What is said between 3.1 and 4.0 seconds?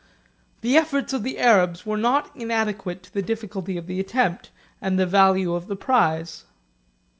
the difficulty of the